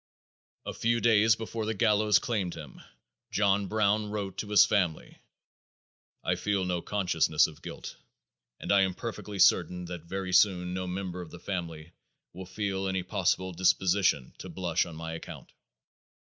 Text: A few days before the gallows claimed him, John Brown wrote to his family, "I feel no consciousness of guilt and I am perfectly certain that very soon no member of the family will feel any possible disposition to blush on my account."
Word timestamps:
A 0.65 0.73
few 0.73 0.99
days 0.99 1.35
before 1.35 1.67
the 1.67 1.75
gallows 1.75 2.17
claimed 2.17 2.55
him, 2.55 2.81
John 3.29 3.67
Brown 3.67 4.09
wrote 4.09 4.37
to 4.39 4.49
his 4.49 4.65
family, 4.65 5.19
"I 6.23 6.33
feel 6.37 6.65
no 6.65 6.81
consciousness 6.81 7.45
of 7.45 7.61
guilt 7.61 7.95
and 8.59 8.71
I 8.71 8.81
am 8.81 8.95
perfectly 8.95 9.37
certain 9.37 9.85
that 9.85 10.01
very 10.05 10.33
soon 10.33 10.73
no 10.73 10.87
member 10.87 11.21
of 11.21 11.29
the 11.29 11.37
family 11.39 11.91
will 12.33 12.47
feel 12.47 12.87
any 12.87 13.03
possible 13.03 13.53
disposition 13.53 14.33
to 14.39 14.49
blush 14.49 14.87
on 14.87 14.95
my 14.95 15.13
account." 15.13 15.51